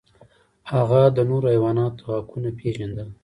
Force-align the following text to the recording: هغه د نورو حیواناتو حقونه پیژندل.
هغه 0.71 1.01
د 1.15 1.17
نورو 1.29 1.47
حیواناتو 1.53 2.03
حقونه 2.15 2.49
پیژندل. 2.59 3.09